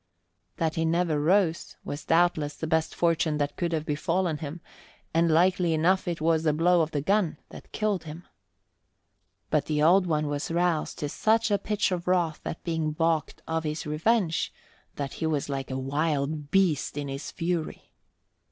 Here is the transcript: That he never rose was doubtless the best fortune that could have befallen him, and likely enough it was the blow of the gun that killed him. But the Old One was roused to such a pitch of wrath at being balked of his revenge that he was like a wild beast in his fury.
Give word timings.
That 0.57 0.73
he 0.73 0.83
never 0.83 1.19
rose 1.21 1.75
was 1.85 2.05
doubtless 2.05 2.55
the 2.55 2.65
best 2.65 2.95
fortune 2.95 3.37
that 3.37 3.55
could 3.55 3.71
have 3.71 3.85
befallen 3.85 4.39
him, 4.39 4.59
and 5.13 5.29
likely 5.29 5.75
enough 5.75 6.07
it 6.07 6.19
was 6.19 6.41
the 6.41 6.53
blow 6.53 6.81
of 6.81 6.89
the 6.89 7.01
gun 7.03 7.37
that 7.49 7.71
killed 7.71 8.05
him. 8.05 8.23
But 9.51 9.65
the 9.67 9.83
Old 9.83 10.07
One 10.07 10.25
was 10.25 10.49
roused 10.49 10.97
to 10.97 11.07
such 11.09 11.51
a 11.51 11.59
pitch 11.59 11.91
of 11.91 12.07
wrath 12.07 12.41
at 12.45 12.63
being 12.63 12.93
balked 12.93 13.43
of 13.47 13.63
his 13.63 13.85
revenge 13.85 14.51
that 14.95 15.13
he 15.21 15.27
was 15.27 15.49
like 15.49 15.69
a 15.69 15.77
wild 15.77 16.49
beast 16.49 16.97
in 16.97 17.07
his 17.07 17.29
fury. 17.29 17.91